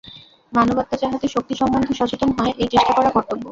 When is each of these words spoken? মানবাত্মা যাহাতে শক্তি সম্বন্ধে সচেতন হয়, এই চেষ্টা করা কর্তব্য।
মানবাত্মা 0.53 0.95
যাহাতে 0.97 1.27
শক্তি 1.27 1.53
সম্বন্ধে 1.55 1.93
সচেতন 1.99 2.29
হয়, 2.37 2.53
এই 2.57 2.67
চেষ্টা 2.73 2.91
করা 2.97 3.09
কর্তব্য। 3.09 3.43